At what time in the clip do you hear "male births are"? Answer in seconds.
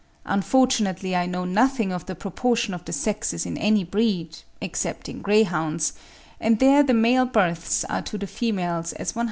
6.95-8.01